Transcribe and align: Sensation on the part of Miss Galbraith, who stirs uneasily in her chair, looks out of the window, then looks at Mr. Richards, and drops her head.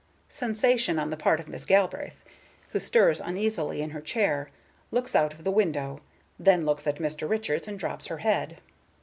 Sensation 0.29 0.97
on 0.97 1.11
the 1.11 1.15
part 1.15 1.39
of 1.39 1.47
Miss 1.47 1.63
Galbraith, 1.63 2.23
who 2.69 2.79
stirs 2.79 3.21
uneasily 3.21 3.83
in 3.83 3.91
her 3.91 4.01
chair, 4.01 4.49
looks 4.89 5.15
out 5.15 5.31
of 5.31 5.43
the 5.43 5.51
window, 5.51 6.01
then 6.39 6.65
looks 6.65 6.87
at 6.87 6.95
Mr. 6.95 7.29
Richards, 7.29 7.67
and 7.67 7.77
drops 7.77 8.07
her 8.07 8.17
head. 8.17 8.57